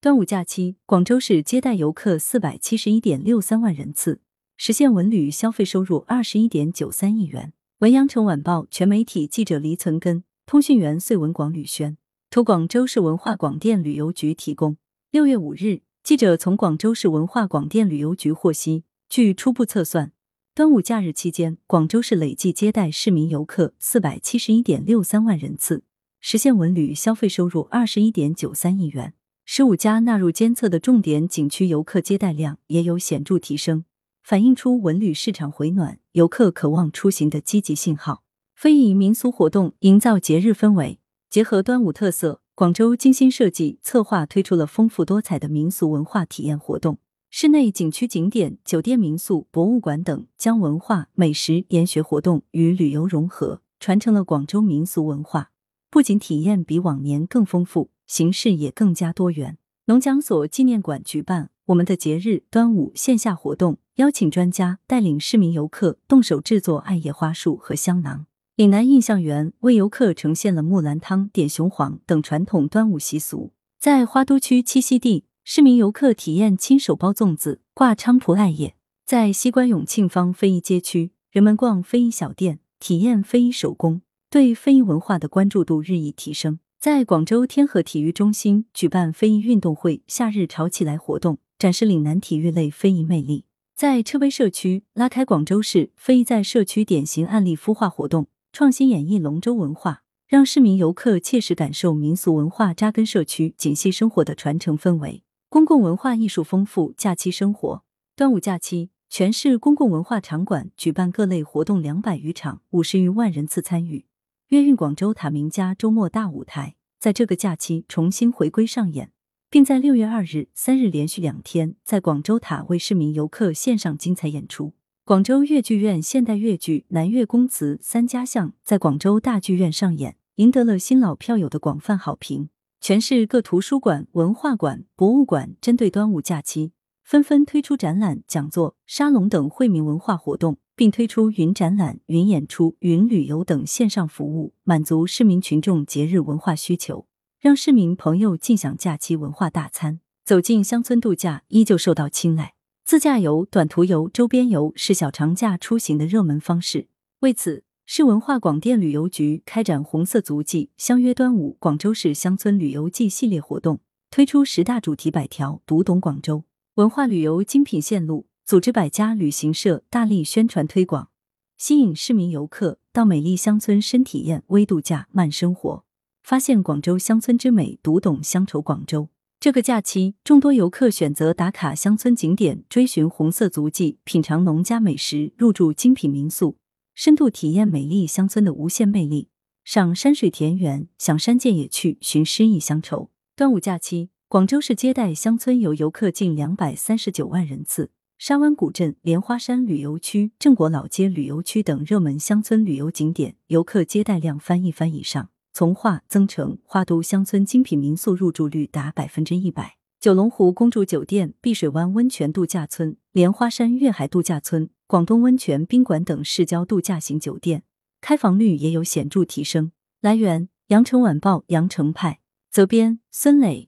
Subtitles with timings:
[0.00, 4.20] 端午假期，广州市接待游客四百七十一点六三万人次，
[4.56, 7.52] 实现文旅消费收入二十一点九三亿元。
[7.80, 11.96] 文阳城晚报全媒体记者黎存根，通讯员穗文广吕轩，
[12.30, 14.76] 图广州市文化广电旅游局提供。
[15.10, 20.12] 六月五日，记者从广州市文化广电旅游局获悉，据初步测算，
[20.54, 25.82] 端午假日期间，广州市累计接待市民游客四百七十一点六三万人次，
[26.20, 29.14] 实现文旅消费收入二十一点九三亿元。
[29.50, 33.86] 十五家纳入监测的重点景区游客接待量也有显著提升。
[34.22, 38.22] 反映出文旅市场回暖、游客渴望出行的积极信号。
[38.54, 46.98] 非遗民俗活动营造节日氛围，结合端午特色，广州精心设计策划推出了丰富多彩的民俗文化体验活动。
[47.30, 55.52] 室内景区景点、酒店、民宿、博物馆等将文化、美食、研学活动与旅游融合，传承了广州民俗文化。
[55.90, 59.58] 不仅体验比往年更丰富，形式也更加多元。
[59.84, 63.78] 农讲所纪念馆举办我们的节日端午线下活动。
[63.98, 68.26] 邀请专家带领市民游客动手制作艾叶花束和香囊。
[68.54, 73.52] 岭南印象园为游客呈现了木兰汤、点雄黄等传统端午习俗。
[73.80, 78.76] 在花都区栖息地，市民游客体验亲手包粽子、挂菖蒲艾叶。
[79.04, 86.60] 在西关永庆坊非遗街区，人们逛非遗小店，体验非遗手工，对非遗文化的关注度日益提升。
[86.80, 93.46] 在广州天河体育中心举办非遗运动会“夏日潮起来”活动，展示岭南体育类非遗魅力。
[93.74, 105.24] 在车陂社区拉开广州市非遗在社区典型案例孵化活动，创新演绎龙舟文化，让市民游客切实感受民俗文化扎根社区、紧系生活的传承氛围。
[105.48, 107.82] 公共文化艺术丰富假期生活，
[108.14, 114.04] 端午假期，全市公共文化场馆举办各类活动两百余场，五十余万人次参与。
[114.48, 119.12] 粤韵广州塔名家周末大舞台在这个假期重新回归上演。
[119.50, 124.72] 并在六月二日、三日连续两天在广州塔为市民游客献上精彩演出。
[125.04, 132.48] 广州粤剧院现代粤剧《南粤宫词》三家巷在广州大剧院上演，赢得了新老票友的广泛好评。
[132.80, 136.72] 全市各图书馆、文化馆、博物馆针对端午假期，
[137.08, 147.06] 纷纷推出展览、讲座、沙龙等惠民文化活动，并推出云展览、云演出、云旅游等线上服务，满足市民群众节日文化需求。
[147.40, 152.52] 让市民朋友尽享假期文化大餐，走进乡村度假依旧受到青睐。
[152.84, 156.88] 自驾游、短途游、周边游是小长假出行的热门方式。
[157.20, 163.80] 为此，市文化广电旅游局开展“红色足迹，相约端午”广州市乡村旅游季系列活动，
[164.10, 166.44] 推出十大主题百条，读懂广州
[166.78, 171.10] 文化旅游精品线路，组织百家旅行社大力宣传推广，
[171.56, 175.84] 吸引市民游客到美丽乡村深体验微度假慢生活。
[176.22, 179.08] 发现广州乡村之美，读懂乡愁广州。
[179.40, 186.58] 这个假期，众多游客选择打卡乡村景点，追寻红色足迹，品尝农家美食，入住精品民宿，
[186.94, 189.30] 深度体验美丽乡村的无限魅力，
[189.64, 193.10] 赏山水田园，想山涧野趣，寻诗意乡愁。
[193.34, 205.30] 端午假期，广州市接待乡村游游客近两百三十九万人次，沙湾古镇、莲花山旅游区、正果老街旅游区等热门乡村旅游景点，游客接待量翻一番以上。
[205.54, 217.62] 从化、增城、花都乡村精品民宿入住率达百分之一百，九龙湖公主酒店、碧水湾温泉度假村、莲花山粤海度假村、广东温泉宾馆等市郊度假型酒店
[218.02, 219.72] 开房率也有显著提升。
[220.02, 223.67] 来源：羊城晚报羊城派，责编：孙磊。